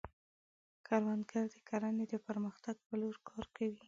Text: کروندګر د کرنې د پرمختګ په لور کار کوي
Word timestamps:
کروندګر 0.87 1.45
د 1.53 1.55
کرنې 1.69 2.05
د 2.11 2.15
پرمختګ 2.27 2.75
په 2.87 2.93
لور 3.01 3.15
کار 3.29 3.45
کوي 3.55 3.79